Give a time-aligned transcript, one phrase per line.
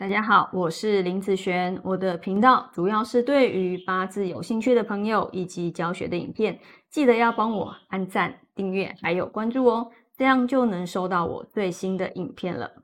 [0.00, 1.78] 大家好，我是林子璇。
[1.84, 12.82] 我的频道主要是对于八字有兴趣的朋友以及教学的影片，记得要帮我按赞、订阅还有关注哦，这样就能收到我最新的影片了。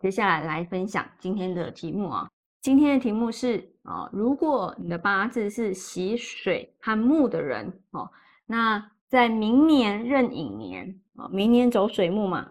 [0.00, 2.28] 接下来来分享今天的题目啊，
[2.60, 8.10] 今天的题目是啊，如果你的八字是喜水和木的人哦，
[8.46, 12.50] 那在明年壬寅年啊，明年走水木嘛，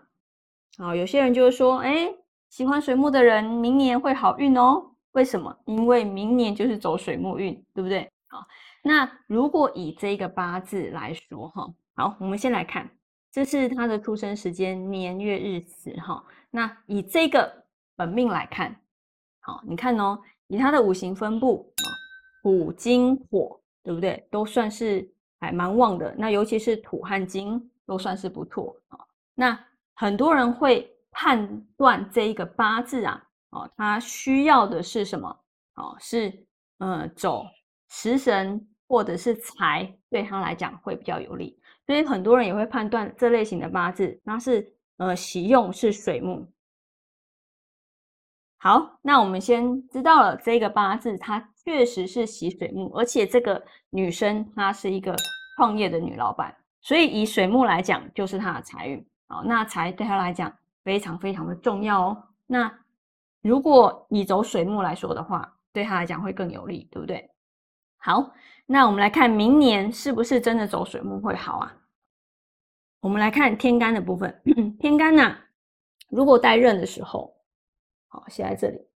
[0.77, 2.15] 好，有些人就会说，哎。
[2.51, 4.85] 喜欢水木的人，明年会好运哦。
[5.13, 5.57] 为什么？
[5.63, 8.11] 因为明年就是走水木运，对不对？
[8.27, 8.45] 好，
[8.83, 12.89] 那如果以这个八字来说，哈，好，我们先来看，
[13.31, 16.21] 这是他的出生时间年月日时，哈。
[16.49, 17.63] 那以这个
[17.95, 18.75] 本命来看，
[19.39, 21.87] 好，你看哦，以他的五行分布啊，
[22.43, 24.27] 土金火，对不对？
[24.29, 26.13] 都算是还蛮旺的。
[26.17, 28.99] 那尤其是土和金都算是不错啊。
[29.35, 29.57] 那
[29.93, 30.93] 很多人会。
[31.11, 35.29] 判断这一个八字啊，哦，他需要的是什么？
[35.75, 36.45] 哦，是
[36.79, 37.45] 呃走
[37.89, 41.57] 食神或者是财，对他来讲会比较有利。
[41.85, 46.47] 所以很多人也会判断这类型的八字，那是呃喜用是水木。
[48.57, 55.15] 好，那我们先知道了这个八字，它确实是喜水木，而且这个女生她是一个
[55.57, 59.05] 创业的女老板，所以以水木来讲，就是她的财运。
[59.27, 60.53] 好，那财对她来讲。
[60.83, 62.23] 非常非常的重要哦。
[62.47, 62.79] 那
[63.41, 67.31] 如果你走水木来说的话，对他来讲会更有利，对不对？
[67.97, 68.33] 好，
[68.65, 71.77] 那我们来看明年是不是真的走水木会好啊？
[72.99, 74.41] 我们来看天干的部分，
[74.79, 75.37] 天干呐，
[76.09, 77.35] 如果带刃的时候，
[78.07, 78.87] 好写在这里，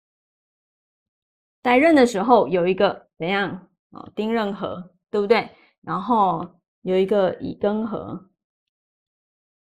[1.62, 4.08] 带刃的时候有一个怎样啊？
[4.14, 5.50] 丁壬合，对不对？
[5.80, 8.30] 然后有一个乙庚合。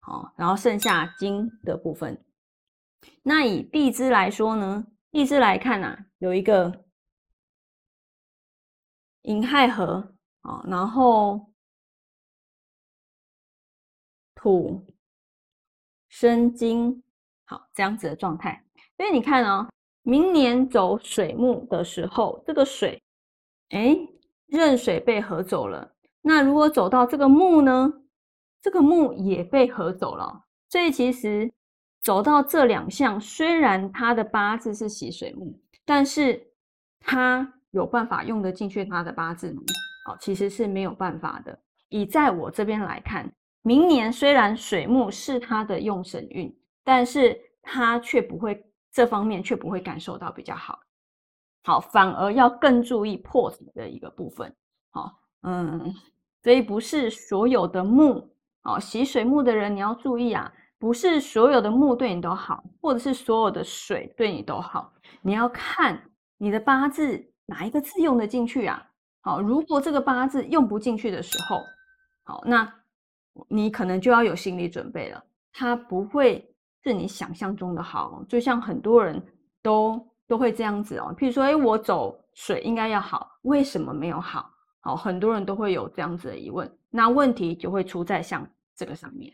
[0.05, 2.23] 好，然后剩下金的部分。
[3.23, 4.85] 那以地支来说呢？
[5.09, 6.85] 地支来看呐，有一个
[9.23, 11.51] 寅亥合，啊，然后
[14.35, 14.85] 土
[16.07, 17.03] 生金，
[17.45, 18.63] 好，这样子的状态。
[18.97, 19.67] 所以你看哦，
[20.03, 23.01] 明年走水木的时候，这个水，
[23.69, 23.97] 哎，
[24.45, 25.95] 壬水被合走了。
[26.21, 27.91] 那如果走到这个木呢？
[28.65, 31.53] 这个木也被合走了，所以其实
[32.01, 35.55] 走到这两项，虽然他的八字是喜水木，
[35.85, 36.47] 但是
[36.99, 39.61] 他有办法用得进去他的八字吗？
[40.07, 41.59] 哦，其实是没有办法的。
[41.89, 43.31] 以在我这边来看，
[43.61, 46.51] 明年虽然水木是他的用神运，
[46.83, 50.79] 但是他却不会这方面却不会感受到比较好，
[51.65, 54.51] 好，反而要更注意破的一个部分。
[54.89, 55.93] 好，嗯，
[56.41, 58.27] 所以不是所有的木。
[58.65, 66.01] 哦，喜水木的人你要注意啊，不是所有的木对你都好，或者是所有的水对你都好，你要看
[66.37, 68.83] 你的八字哪一个字用得进去啊？
[69.21, 71.61] 好，如果这个八字用不进去的时候，
[72.23, 72.71] 好，那
[73.47, 75.23] 你可能就要有心理准备了，
[75.53, 76.43] 它不会
[76.83, 78.23] 是你想象中的好。
[78.27, 79.21] 就像很多人
[79.61, 84.49] 都都会这样子哦，譬如说，哎，我走水应该要好，为什么没有好？
[84.85, 88.47] 好，很多人都会有这样子的疑问，那问题就会出在像。
[88.77, 89.33] 这个上面，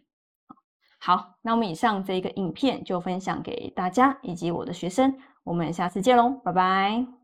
[1.00, 7.21] 好，那我们以上这一个影片就分享给大家以及我的学生，我们下次见喽，拜拜。